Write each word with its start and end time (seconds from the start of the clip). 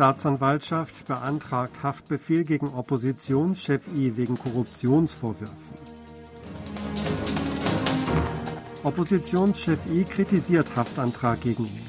Staatsanwaltschaft 0.00 1.06
beantragt 1.06 1.82
Haftbefehl 1.82 2.44
gegen 2.44 2.68
Oppositionschef 2.68 3.86
I 3.94 4.16
wegen 4.16 4.38
Korruptionsvorwürfen. 4.38 5.76
Oppositionschef 8.82 9.84
I 9.92 10.04
kritisiert 10.04 10.74
Haftantrag 10.74 11.42
gegen 11.42 11.64
ihn. 11.66 11.86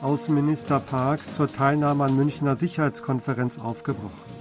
Außenminister 0.00 0.78
Park 0.78 1.32
zur 1.32 1.52
Teilnahme 1.52 2.04
an 2.04 2.14
Münchner 2.14 2.56
Sicherheitskonferenz 2.56 3.58
aufgebrochen. 3.58 4.31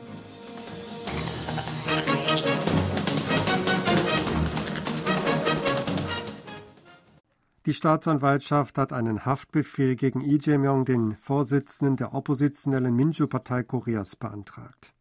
Die 7.67 7.75
Staatsanwaltschaft 7.75 8.79
hat 8.79 8.91
einen 8.91 9.23
Haftbefehl 9.23 9.95
gegen 9.95 10.21
Lee 10.21 10.39
Jae-myung, 10.41 10.83
den 10.83 11.15
Vorsitzenden 11.15 11.95
der 11.95 12.15
oppositionellen 12.15 12.95
Minju-Partei 12.95 13.61
Koreas, 13.61 14.15
beantragt. 14.15 14.95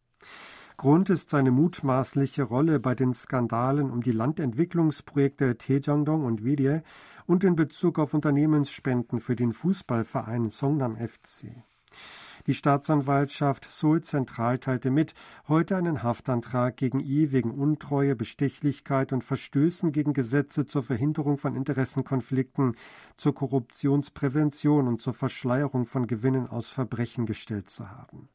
Grund 0.77 1.09
ist 1.09 1.31
seine 1.31 1.49
mutmaßliche 1.49 2.43
Rolle 2.43 2.79
bei 2.79 2.93
den 2.93 3.15
Skandalen 3.15 3.89
um 3.89 4.03
die 4.03 4.11
Landentwicklungsprojekte 4.11 5.57
Taejongdong 5.57 6.23
und 6.23 6.43
Widye 6.43 6.83
und 7.25 7.43
in 7.43 7.55
Bezug 7.55 7.97
auf 7.97 8.13
Unternehmensspenden 8.13 9.21
für 9.21 9.35
den 9.35 9.53
Fußballverein 9.53 10.51
Songnam 10.51 10.97
FC. 10.97 11.47
Die 12.47 12.55
Staatsanwaltschaft 12.55 13.71
Seoul 13.71 14.01
Zentral 14.01 14.57
teilte 14.57 14.89
mit, 14.89 15.13
heute 15.47 15.75
einen 15.75 16.01
Haftantrag 16.01 16.75
gegen 16.75 16.99
I 16.99 17.31
wegen 17.31 17.51
Untreue, 17.51 18.15
Bestechlichkeit 18.15 19.13
und 19.13 19.23
Verstößen 19.23 19.91
gegen 19.91 20.13
Gesetze 20.13 20.65
zur 20.65 20.81
Verhinderung 20.81 21.37
von 21.37 21.55
Interessenkonflikten, 21.55 22.75
zur 23.15 23.35
Korruptionsprävention 23.35 24.87
und 24.87 25.01
zur 25.01 25.13
Verschleierung 25.13 25.85
von 25.85 26.07
Gewinnen 26.07 26.47
aus 26.47 26.69
Verbrechen 26.69 27.27
gestellt 27.27 27.69
zu 27.69 27.89
haben. 27.89 28.29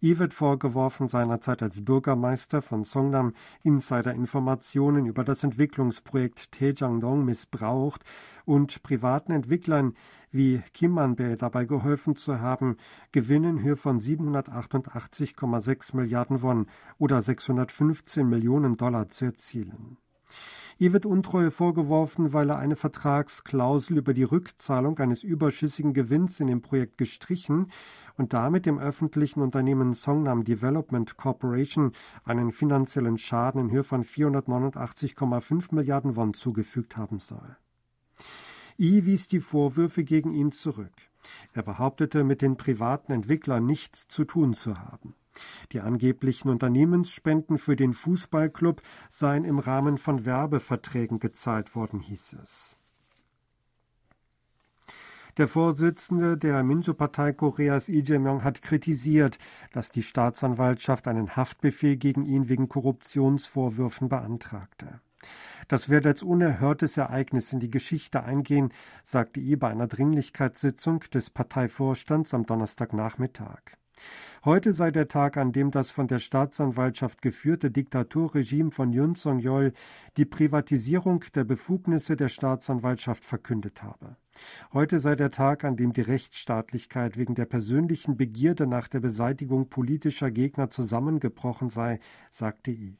Ihr 0.00 0.18
wird 0.18 0.34
vorgeworfen, 0.34 1.08
seinerzeit 1.08 1.62
als 1.62 1.84
Bürgermeister 1.84 2.60
von 2.62 2.84
Songnam 2.84 3.32
Insider-Informationen 3.62 5.06
über 5.06 5.24
das 5.24 5.42
Entwicklungsprojekt 5.42 6.52
Taejangdong 6.52 7.24
missbraucht 7.24 8.02
und 8.44 8.82
privaten 8.82 9.32
Entwicklern 9.32 9.94
wie 10.30 10.62
Kim 10.74 10.92
Man-bae 10.92 11.36
dabei 11.36 11.64
geholfen 11.64 12.14
zu 12.16 12.40
haben, 12.40 12.76
Gewinne 13.10 13.48
in 13.50 13.62
Höhe 13.62 13.76
von 13.76 14.00
788,6 14.00 15.96
Milliarden 15.96 16.42
Won 16.42 16.66
oder 16.98 17.22
615 17.22 18.28
Millionen 18.28 18.76
Dollar 18.76 19.08
zu 19.08 19.26
erzielen. 19.26 19.96
Ihr 20.78 20.92
wird 20.92 21.06
Untreue 21.06 21.50
vorgeworfen, 21.50 22.34
weil 22.34 22.50
er 22.50 22.58
eine 22.58 22.76
Vertragsklausel 22.76 23.96
über 23.96 24.12
die 24.12 24.24
Rückzahlung 24.24 24.98
eines 24.98 25.22
überschüssigen 25.22 25.94
Gewinns 25.94 26.38
in 26.38 26.48
dem 26.48 26.60
Projekt 26.60 26.98
gestrichen 26.98 27.70
und 28.18 28.34
damit 28.34 28.66
dem 28.66 28.78
öffentlichen 28.78 29.40
Unternehmen 29.40 29.94
Songnam 29.94 30.44
Development 30.44 31.16
Corporation 31.16 31.92
einen 32.24 32.52
finanziellen 32.52 33.16
Schaden 33.16 33.62
in 33.62 33.70
Höhe 33.70 33.84
von 33.84 34.04
489,5 34.04 35.74
Milliarden 35.74 36.14
Won 36.14 36.34
zugefügt 36.34 36.98
haben 36.98 37.20
soll. 37.20 37.56
I 38.78 39.06
wies 39.06 39.28
die 39.28 39.40
Vorwürfe 39.40 40.04
gegen 40.04 40.32
ihn 40.32 40.52
zurück. 40.52 40.92
Er 41.54 41.62
behauptete, 41.62 42.22
mit 42.22 42.42
den 42.42 42.58
privaten 42.58 43.12
Entwicklern 43.12 43.64
nichts 43.64 44.08
zu 44.08 44.24
tun 44.24 44.52
zu 44.52 44.78
haben. 44.78 45.14
Die 45.72 45.80
angeblichen 45.80 46.48
Unternehmensspenden 46.48 47.58
für 47.58 47.76
den 47.76 47.92
Fußballclub 47.92 48.82
seien 49.10 49.44
im 49.44 49.58
Rahmen 49.58 49.98
von 49.98 50.24
Werbeverträgen 50.24 51.18
gezahlt 51.18 51.74
worden, 51.74 52.00
hieß 52.00 52.36
es. 52.42 52.76
Der 55.36 55.48
Vorsitzende 55.48 56.38
der 56.38 56.62
Minjo-Partei 56.62 57.34
Koreas 57.34 57.88
Lee 57.88 58.02
Jae-myung 58.02 58.42
hat 58.42 58.62
kritisiert, 58.62 59.38
dass 59.70 59.92
die 59.92 60.02
Staatsanwaltschaft 60.02 61.06
einen 61.08 61.36
Haftbefehl 61.36 61.96
gegen 61.96 62.24
ihn 62.24 62.48
wegen 62.48 62.70
Korruptionsvorwürfen 62.70 64.08
beantragte. 64.08 65.00
Das 65.68 65.90
werde 65.90 66.10
als 66.10 66.22
unerhörtes 66.22 66.96
Ereignis 66.96 67.52
in 67.52 67.60
die 67.60 67.70
Geschichte 67.70 68.22
eingehen, 68.22 68.72
sagte 69.02 69.40
I 69.40 69.56
bei 69.56 69.68
einer 69.68 69.88
Dringlichkeitssitzung 69.88 71.00
des 71.12 71.28
Parteivorstands 71.28 72.32
am 72.32 72.46
Donnerstagnachmittag. 72.46 73.60
Heute 74.44 74.72
sei 74.72 74.90
der 74.90 75.08
Tag, 75.08 75.36
an 75.36 75.52
dem 75.52 75.70
das 75.70 75.90
von 75.90 76.06
der 76.06 76.18
Staatsanwaltschaft 76.18 77.20
geführte 77.20 77.70
Diktaturregime 77.70 78.70
von 78.70 78.92
Yun 78.92 79.16
Song-yeol 79.16 79.72
die 80.16 80.24
Privatisierung 80.24 81.24
der 81.34 81.44
Befugnisse 81.44 82.16
der 82.16 82.28
Staatsanwaltschaft 82.28 83.24
verkündet 83.24 83.82
habe. 83.82 84.16
Heute 84.72 85.00
sei 85.00 85.16
der 85.16 85.30
Tag, 85.30 85.64
an 85.64 85.76
dem 85.76 85.92
die 85.92 86.02
Rechtsstaatlichkeit 86.02 87.16
wegen 87.16 87.34
der 87.34 87.46
persönlichen 87.46 88.16
Begierde 88.16 88.66
nach 88.66 88.86
der 88.86 89.00
Beseitigung 89.00 89.68
politischer 89.68 90.30
Gegner 90.30 90.70
zusammengebrochen 90.70 91.68
sei, 91.68 91.98
sagte 92.30 92.70
I. 92.70 92.98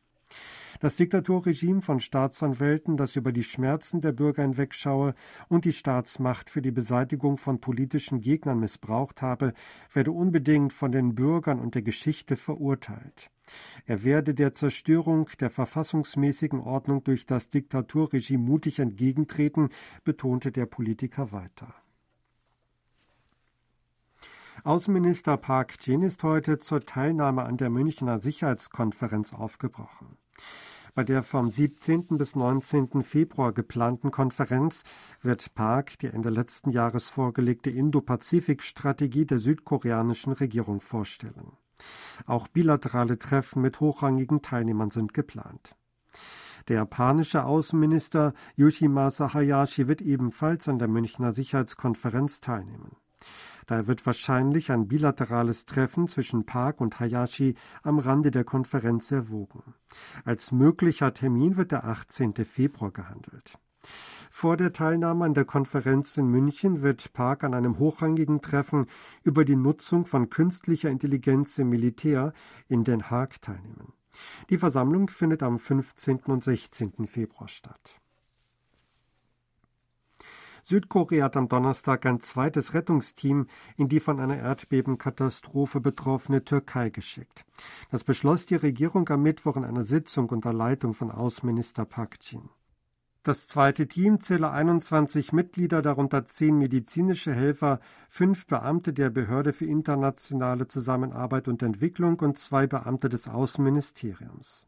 Das 0.80 0.96
Diktaturregime 0.96 1.80
von 1.80 2.00
Staatsanwälten, 2.00 2.96
das 2.96 3.16
über 3.16 3.32
die 3.32 3.44
Schmerzen 3.44 4.00
der 4.00 4.12
Bürger 4.12 4.42
hinwegschaue 4.42 5.14
und 5.48 5.64
die 5.64 5.72
Staatsmacht 5.72 6.50
für 6.50 6.60
die 6.60 6.70
Beseitigung 6.70 7.38
von 7.38 7.60
politischen 7.60 8.20
Gegnern 8.20 8.60
missbraucht 8.60 9.22
habe, 9.22 9.54
werde 9.92 10.12
unbedingt 10.12 10.72
von 10.72 10.92
den 10.92 11.14
Bürgern 11.14 11.60
und 11.60 11.74
der 11.74 11.82
Geschichte 11.82 12.36
verurteilt. 12.36 13.30
Er 13.86 14.04
werde 14.04 14.34
der 14.34 14.52
Zerstörung 14.52 15.30
der 15.40 15.50
verfassungsmäßigen 15.50 16.60
Ordnung 16.60 17.04
durch 17.04 17.26
das 17.26 17.48
Diktaturregime 17.48 18.42
mutig 18.42 18.78
entgegentreten, 18.78 19.70
betonte 20.04 20.52
der 20.52 20.66
Politiker 20.66 21.32
weiter. 21.32 21.74
Außenminister 24.64 25.36
Park 25.36 25.76
Jin 25.80 26.02
ist 26.02 26.24
heute 26.24 26.58
zur 26.58 26.84
Teilnahme 26.84 27.44
an 27.44 27.56
der 27.56 27.70
Münchner 27.70 28.18
Sicherheitskonferenz 28.18 29.32
aufgebrochen. 29.32 30.16
Bei 30.94 31.04
der 31.04 31.22
vom 31.22 31.50
17. 31.50 32.06
bis 32.16 32.34
19. 32.36 33.02
Februar 33.02 33.52
geplanten 33.52 34.10
Konferenz 34.10 34.82
wird 35.20 35.54
Park 35.54 35.98
die 35.98 36.06
Ende 36.06 36.30
letzten 36.30 36.70
Jahres 36.70 37.10
vorgelegte 37.10 37.68
Indo-Pazifik-Strategie 37.68 39.26
der 39.26 39.38
südkoreanischen 39.38 40.32
Regierung 40.32 40.80
vorstellen. 40.80 41.52
Auch 42.24 42.48
bilaterale 42.48 43.18
Treffen 43.18 43.60
mit 43.60 43.80
hochrangigen 43.80 44.40
Teilnehmern 44.40 44.88
sind 44.88 45.12
geplant. 45.12 45.76
Der 46.68 46.76
japanische 46.76 47.44
Außenminister 47.44 48.32
Yoshimasa 48.56 49.34
Hayashi 49.34 49.88
wird 49.88 50.00
ebenfalls 50.00 50.68
an 50.68 50.78
der 50.78 50.88
Münchner 50.88 51.32
Sicherheitskonferenz 51.32 52.40
teilnehmen. 52.40 52.96
Daher 53.66 53.88
wird 53.88 54.06
wahrscheinlich 54.06 54.70
ein 54.70 54.86
bilaterales 54.86 55.66
Treffen 55.66 56.06
zwischen 56.08 56.46
Park 56.46 56.80
und 56.80 57.00
Hayashi 57.00 57.56
am 57.82 57.98
Rande 57.98 58.30
der 58.30 58.44
Konferenz 58.44 59.10
erwogen. 59.10 59.74
Als 60.24 60.52
möglicher 60.52 61.12
Termin 61.12 61.56
wird 61.56 61.72
der 61.72 61.84
18. 61.84 62.34
Februar 62.44 62.92
gehandelt. 62.92 63.58
Vor 64.30 64.56
der 64.56 64.72
Teilnahme 64.72 65.24
an 65.24 65.34
der 65.34 65.44
Konferenz 65.44 66.16
in 66.16 66.28
München 66.28 66.82
wird 66.82 67.12
Park 67.12 67.44
an 67.44 67.54
einem 67.54 67.78
hochrangigen 67.78 68.40
Treffen 68.40 68.86
über 69.22 69.44
die 69.44 69.56
Nutzung 69.56 70.04
von 70.04 70.30
künstlicher 70.30 70.90
Intelligenz 70.90 71.58
im 71.58 71.68
Militär 71.68 72.32
in 72.68 72.84
Den 72.84 73.10
Haag 73.10 73.40
teilnehmen. 73.40 73.92
Die 74.50 74.58
Versammlung 74.58 75.08
findet 75.08 75.42
am 75.42 75.58
15. 75.58 76.20
und 76.26 76.42
16. 76.42 77.06
Februar 77.06 77.48
statt. 77.48 78.00
Südkorea 80.68 81.26
hat 81.26 81.36
am 81.36 81.48
Donnerstag 81.48 82.06
ein 82.06 82.18
zweites 82.18 82.74
Rettungsteam 82.74 83.46
in 83.76 83.88
die 83.88 84.00
von 84.00 84.18
einer 84.18 84.36
Erdbebenkatastrophe 84.36 85.80
betroffene 85.80 86.44
Türkei 86.44 86.90
geschickt. 86.90 87.44
Das 87.92 88.02
beschloss 88.02 88.46
die 88.46 88.56
Regierung 88.56 89.08
am 89.10 89.22
Mittwoch 89.22 89.56
in 89.56 89.64
einer 89.64 89.84
Sitzung 89.84 90.28
unter 90.28 90.52
Leitung 90.52 90.92
von 90.92 91.12
Außenminister 91.12 91.84
Park 91.84 92.16
Jin. 92.20 92.48
Das 93.22 93.46
zweite 93.46 93.86
Team 93.86 94.18
zähle 94.18 94.50
21 94.50 95.32
Mitglieder, 95.32 95.82
darunter 95.82 96.24
zehn 96.24 96.58
medizinische 96.58 97.32
Helfer, 97.32 97.78
fünf 98.08 98.48
Beamte 98.48 98.92
der 98.92 99.10
Behörde 99.10 99.52
für 99.52 99.66
internationale 99.66 100.66
Zusammenarbeit 100.66 101.46
und 101.46 101.62
Entwicklung 101.62 102.18
und 102.18 102.38
zwei 102.38 102.66
Beamte 102.66 103.08
des 103.08 103.28
Außenministeriums. 103.28 104.66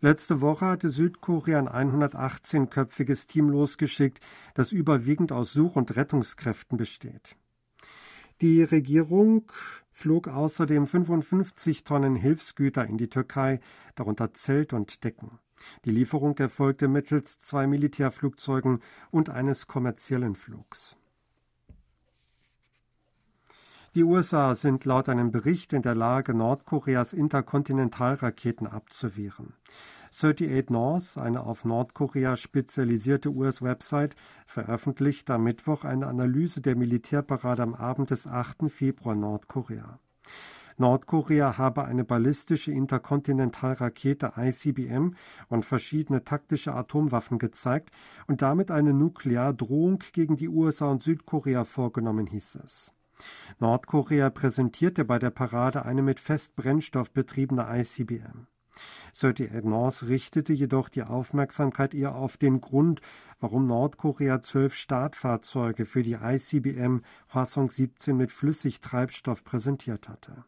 Letzte 0.00 0.40
Woche 0.40 0.66
hatte 0.66 0.90
Südkorea 0.90 1.58
ein 1.64 1.90
118-köpfiges 1.90 3.26
Team 3.26 3.48
losgeschickt, 3.50 4.20
das 4.54 4.72
überwiegend 4.72 5.32
aus 5.32 5.52
Such- 5.52 5.76
und 5.76 5.94
Rettungskräften 5.96 6.76
besteht. 6.76 7.36
Die 8.40 8.62
Regierung 8.62 9.44
flog 9.90 10.26
außerdem 10.26 10.86
55 10.86 11.84
Tonnen 11.84 12.16
Hilfsgüter 12.16 12.84
in 12.86 12.98
die 12.98 13.08
Türkei, 13.08 13.60
darunter 13.94 14.34
Zelt 14.34 14.72
und 14.72 15.04
Decken. 15.04 15.38
Die 15.84 15.90
Lieferung 15.90 16.36
erfolgte 16.38 16.88
mittels 16.88 17.38
zwei 17.38 17.68
Militärflugzeugen 17.68 18.80
und 19.10 19.30
eines 19.30 19.68
kommerziellen 19.68 20.34
Flugs. 20.34 20.96
Die 23.94 24.04
USA 24.04 24.54
sind 24.54 24.86
laut 24.86 25.10
einem 25.10 25.30
Bericht 25.30 25.74
in 25.74 25.82
der 25.82 25.94
Lage, 25.94 26.32
Nordkoreas 26.32 27.12
Interkontinentalraketen 27.12 28.66
abzuwehren. 28.66 29.52
38 30.10 30.70
North, 30.70 31.18
eine 31.18 31.42
auf 31.42 31.66
Nordkorea 31.66 32.36
spezialisierte 32.36 33.28
US-Website, 33.28 34.16
veröffentlicht 34.46 35.28
am 35.28 35.44
Mittwoch 35.44 35.84
eine 35.84 36.06
Analyse 36.06 36.62
der 36.62 36.74
Militärparade 36.74 37.62
am 37.62 37.74
Abend 37.74 38.08
des 38.08 38.26
8. 38.26 38.70
Februar 38.70 39.14
Nordkorea. 39.14 39.98
Nordkorea 40.78 41.58
habe 41.58 41.84
eine 41.84 42.04
ballistische 42.04 42.72
Interkontinentalrakete 42.72 44.32
ICBM 44.38 45.16
und 45.50 45.66
verschiedene 45.66 46.24
taktische 46.24 46.74
Atomwaffen 46.74 47.38
gezeigt 47.38 47.90
und 48.26 48.40
damit 48.40 48.70
eine 48.70 48.94
Nukleardrohung 48.94 50.02
gegen 50.14 50.38
die 50.38 50.48
USA 50.48 50.86
und 50.86 51.02
Südkorea 51.02 51.64
vorgenommen, 51.64 52.26
hieß 52.26 52.58
es. 52.64 52.94
Nordkorea 53.58 54.30
präsentierte 54.30 55.04
bei 55.04 55.18
der 55.18 55.30
Parade 55.30 55.84
eine 55.84 56.02
mit 56.02 56.20
Festbrennstoff 56.20 57.10
betriebene 57.10 57.66
ICBM. 57.70 58.46
38 59.14 59.64
North 59.64 60.02
richtete 60.04 60.52
jedoch 60.52 60.88
die 60.88 61.02
Aufmerksamkeit 61.02 61.94
eher 61.94 62.14
auf 62.14 62.36
den 62.36 62.60
Grund, 62.60 63.00
warum 63.40 63.66
Nordkorea 63.66 64.42
zwölf 64.42 64.74
Startfahrzeuge 64.74 65.84
für 65.84 66.02
die 66.02 66.18
ICBM 66.22 67.02
Hwasong 67.32 67.68
17 67.68 68.16
mit 68.16 68.32
Flüssigtreibstoff 68.32 69.44
präsentiert 69.44 70.08
hatte. 70.08 70.44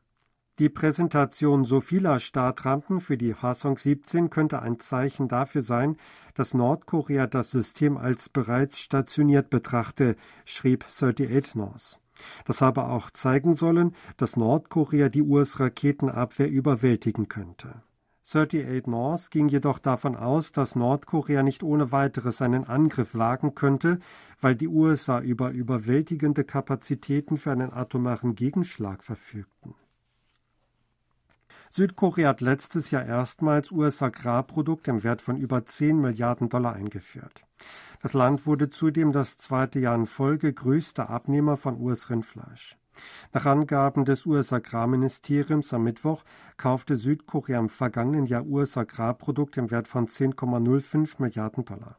Die 0.60 0.68
Präsentation 0.68 1.64
so 1.64 1.80
vieler 1.80 2.20
Startrampen 2.20 3.00
für 3.00 3.18
die 3.18 3.34
Hwasong 3.34 3.76
17 3.76 4.30
könnte 4.30 4.62
ein 4.62 4.78
Zeichen 4.78 5.26
dafür 5.26 5.62
sein, 5.62 5.96
dass 6.34 6.54
Nordkorea 6.54 7.26
das 7.26 7.50
System 7.50 7.96
als 7.96 8.28
bereits 8.28 8.78
stationiert 8.78 9.50
betrachte, 9.50 10.14
schrieb 10.44 10.84
38 10.84 11.56
North. 11.56 12.00
Das 12.44 12.61
habe 12.61 12.84
auch 12.84 13.11
zeigen 13.11 13.56
sollen, 13.56 13.94
dass 14.16 14.37
Nordkorea 14.37 15.08
die 15.08 15.22
US-Raketenabwehr 15.22 16.49
überwältigen 16.49 17.28
könnte. 17.28 17.82
38 18.26 18.87
North 18.87 19.31
ging 19.31 19.49
jedoch 19.49 19.78
davon 19.78 20.16
aus, 20.16 20.50
dass 20.50 20.76
Nordkorea 20.76 21.43
nicht 21.43 21.62
ohne 21.62 21.93
weiteres 21.93 22.40
einen 22.40 22.64
Angriff 22.64 23.14
wagen 23.14 23.55
könnte, 23.55 23.99
weil 24.40 24.56
die 24.56 24.69
USA 24.69 25.20
über 25.20 25.50
überwältigende 25.50 26.43
Kapazitäten 26.44 27.37
für 27.37 27.52
einen 27.52 27.72
atomaren 27.72 28.34
Gegenschlag 28.34 29.05
verfügten. 29.05 29.75
Südkorea 31.70 32.28
hat 32.28 32.40
letztes 32.40 32.93
Jahr 32.93 33.05
erstmals 33.05 33.72
US-Agrarprodukte 33.72 34.90
im 34.90 35.02
Wert 35.02 35.20
von 35.20 35.37
über 35.37 35.67
10 35.67 36.00
Milliarden 36.00 36.49
Dollar 36.49 36.72
eingeführt. 36.72 37.44
Das 38.04 38.12
Land 38.12 38.44
wurde 38.44 38.68
zudem 38.68 39.12
das 39.12 39.38
zweite 39.38 39.80
Jahr 39.80 39.94
in 39.94 40.04
Folge 40.04 40.52
größter 40.52 41.08
Abnehmer 41.08 41.56
von 41.56 41.80
US-Rindfleisch. 41.80 42.76
Nach 43.32 43.46
Angaben 43.46 44.04
des 44.04 44.26
US-Agrarministeriums 44.26 45.72
am 45.72 45.84
Mittwoch 45.84 46.22
kaufte 46.58 46.96
Südkorea 46.96 47.58
im 47.58 47.70
vergangenen 47.70 48.26
Jahr 48.26 48.44
US-Agrarprodukte 48.44 49.60
im 49.60 49.70
Wert 49.70 49.88
von 49.88 50.06
10,05 50.06 51.14
Milliarden 51.16 51.64
Dollar. 51.64 51.96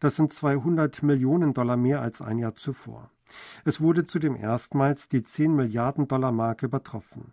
Das 0.00 0.16
sind 0.16 0.34
200 0.34 1.02
Millionen 1.02 1.54
Dollar 1.54 1.78
mehr 1.78 2.02
als 2.02 2.20
ein 2.20 2.38
Jahr 2.38 2.54
zuvor. 2.54 3.10
Es 3.64 3.80
wurde 3.80 4.06
zudem 4.06 4.36
erstmals 4.36 5.08
die 5.08 5.22
10 5.22 5.54
Milliarden 5.54 6.08
Dollar 6.08 6.32
Marke 6.32 6.66
übertroffen. 6.66 7.32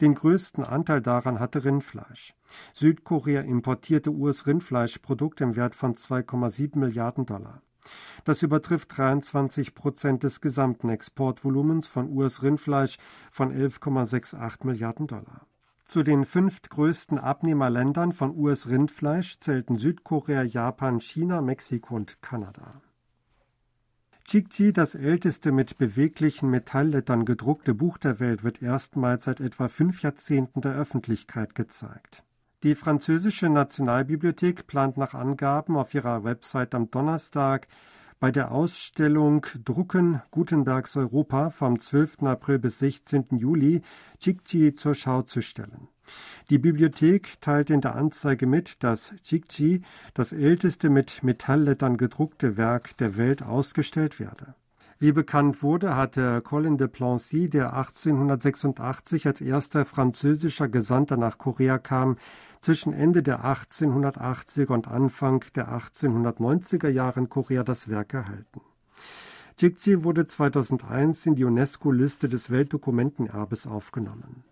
Den 0.00 0.14
größten 0.14 0.64
Anteil 0.64 1.00
daran 1.00 1.40
hatte 1.40 1.64
Rindfleisch. 1.64 2.34
Südkorea 2.72 3.42
importierte 3.42 4.10
US-Rindfleischprodukte 4.10 5.44
im 5.44 5.56
Wert 5.56 5.74
von 5.74 5.94
2,7 5.94 6.78
Milliarden 6.78 7.26
Dollar. 7.26 7.62
Das 8.24 8.42
übertrifft 8.42 8.96
23 8.96 9.74
Prozent 9.74 10.22
des 10.22 10.40
gesamten 10.40 10.88
Exportvolumens 10.88 11.86
von 11.86 12.10
US-Rindfleisch 12.10 12.98
von 13.30 13.52
11,68 13.52 14.66
Milliarden 14.66 15.06
Dollar. 15.06 15.46
Zu 15.84 16.02
den 16.02 16.24
fünf 16.24 16.62
größten 16.62 17.18
Abnehmerländern 17.18 18.10
von 18.10 18.36
US-Rindfleisch 18.36 19.38
zählten 19.38 19.76
Südkorea, 19.76 20.42
Japan, 20.42 21.00
China, 21.00 21.40
Mexiko 21.40 21.94
und 21.94 22.20
Kanada. 22.22 22.82
Chikchi, 24.28 24.72
das 24.72 24.96
älteste 24.96 25.52
mit 25.52 25.78
beweglichen 25.78 26.50
Metalllettern 26.50 27.24
gedruckte 27.24 27.74
Buch 27.74 27.96
der 27.96 28.18
Welt, 28.18 28.42
wird 28.42 28.60
erstmals 28.60 29.22
seit 29.22 29.38
etwa 29.38 29.68
fünf 29.68 30.02
Jahrzehnten 30.02 30.60
der 30.60 30.74
Öffentlichkeit 30.74 31.54
gezeigt. 31.54 32.24
Die 32.64 32.74
französische 32.74 33.48
Nationalbibliothek 33.48 34.66
plant 34.66 34.96
nach 34.96 35.14
Angaben 35.14 35.76
auf 35.76 35.94
ihrer 35.94 36.24
Website 36.24 36.74
am 36.74 36.90
Donnerstag 36.90 37.68
bei 38.18 38.30
der 38.30 38.50
Ausstellung 38.50 39.44
Drucken 39.64 40.22
Gutenbergs 40.30 40.96
Europa 40.96 41.50
vom 41.50 41.78
12. 41.78 42.22
April 42.22 42.58
bis 42.58 42.78
16. 42.78 43.26
Juli 43.32 43.82
Chikchi 44.18 44.74
zur 44.74 44.94
Schau 44.94 45.22
zu 45.22 45.42
stellen. 45.42 45.88
Die 46.48 46.58
Bibliothek 46.58 47.40
teilte 47.40 47.74
in 47.74 47.80
der 47.80 47.96
Anzeige 47.96 48.46
mit, 48.46 48.82
dass 48.82 49.12
Chikchi, 49.22 49.82
das 50.14 50.32
älteste 50.32 50.88
mit 50.88 51.22
Metalllettern 51.22 51.96
gedruckte 51.96 52.56
Werk 52.56 52.96
der 52.96 53.16
Welt, 53.16 53.42
ausgestellt 53.42 54.18
werde. 54.18 54.54
Wie 54.98 55.12
bekannt 55.12 55.62
wurde, 55.62 55.94
hatte 55.94 56.40
Colin 56.40 56.78
de 56.78 56.88
Plancy, 56.88 57.50
der 57.50 57.74
1886 57.74 59.26
als 59.26 59.42
erster 59.42 59.84
französischer 59.84 60.68
Gesandter 60.68 61.18
nach 61.18 61.36
Korea 61.36 61.76
kam, 61.76 62.16
zwischen 62.60 62.92
Ende 62.92 63.22
der 63.22 63.44
1880er 63.44 64.72
und 64.72 64.88
Anfang 64.88 65.44
der 65.54 65.68
1890er 65.68 66.88
Jahre 66.88 67.20
in 67.20 67.28
Korea 67.28 67.62
das 67.62 67.88
Werk 67.88 68.14
erhalten. 68.14 68.60
Jikji 69.58 70.04
wurde 70.04 70.26
2001 70.26 71.26
in 71.26 71.34
die 71.34 71.44
UNESCO-Liste 71.44 72.28
des 72.28 72.50
Weltdokumentenerbes 72.50 73.66
aufgenommen. 73.66 74.44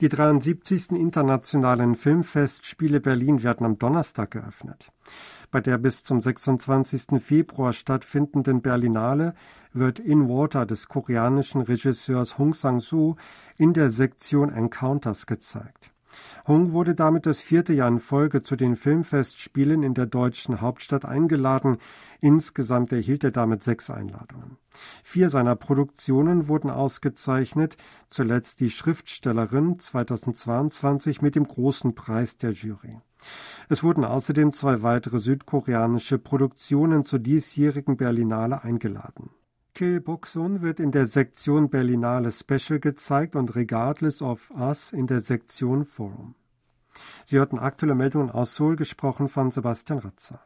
Die 0.00 0.08
73. 0.08 0.90
Internationalen 0.90 1.94
Filmfestspiele 1.94 3.00
Berlin 3.00 3.44
werden 3.44 3.64
am 3.64 3.78
Donnerstag 3.78 4.32
geöffnet. 4.32 4.90
Bei 5.52 5.60
der 5.60 5.78
bis 5.78 6.02
zum 6.02 6.20
26. 6.20 7.22
Februar 7.22 7.72
stattfindenden 7.72 8.60
Berlinale 8.60 9.34
wird 9.72 10.00
In 10.00 10.28
Water 10.28 10.66
des 10.66 10.88
koreanischen 10.88 11.60
Regisseurs 11.60 12.38
Hong 12.38 12.54
Sang-soo 12.54 13.14
in 13.56 13.72
der 13.72 13.90
Sektion 13.90 14.50
Encounters 14.52 15.26
gezeigt. 15.26 15.93
Hong 16.46 16.72
wurde 16.72 16.94
damit 16.94 17.26
das 17.26 17.40
vierte 17.40 17.72
Jahr 17.72 17.88
in 17.88 18.00
Folge 18.00 18.42
zu 18.42 18.56
den 18.56 18.76
Filmfestspielen 18.76 19.82
in 19.82 19.94
der 19.94 20.06
deutschen 20.06 20.60
Hauptstadt 20.60 21.04
eingeladen. 21.04 21.78
Insgesamt 22.20 22.92
erhielt 22.92 23.24
er 23.24 23.30
damit 23.30 23.62
sechs 23.62 23.90
Einladungen. 23.90 24.58
Vier 25.02 25.30
seiner 25.30 25.56
Produktionen 25.56 26.48
wurden 26.48 26.70
ausgezeichnet, 26.70 27.76
zuletzt 28.10 28.60
die 28.60 28.70
Schriftstellerin 28.70 29.78
2022 29.78 31.22
mit 31.22 31.36
dem 31.36 31.46
Großen 31.46 31.94
Preis 31.94 32.38
der 32.38 32.50
Jury. 32.50 32.98
Es 33.68 33.82
wurden 33.82 34.04
außerdem 34.04 34.52
zwei 34.52 34.82
weitere 34.82 35.18
südkoreanische 35.18 36.18
Produktionen 36.18 37.04
zur 37.04 37.18
diesjährigen 37.18 37.96
Berlinale 37.96 38.62
eingeladen. 38.62 39.30
Kill 39.74 40.00
Boksun 40.00 40.62
wird 40.62 40.78
in 40.78 40.92
der 40.92 41.06
Sektion 41.06 41.68
Berlinale 41.68 42.30
Special 42.30 42.78
gezeigt 42.78 43.34
und 43.34 43.56
Regardless 43.56 44.22
of 44.22 44.52
Us 44.52 44.92
in 44.92 45.08
der 45.08 45.18
Sektion 45.18 45.84
Forum. 45.84 46.36
Sie 47.24 47.38
hörten 47.38 47.58
aktuelle 47.58 47.96
Meldungen 47.96 48.30
aus 48.30 48.54
Seoul, 48.54 48.76
gesprochen 48.76 49.28
von 49.28 49.50
Sebastian 49.50 49.98
Ratzer. 49.98 50.40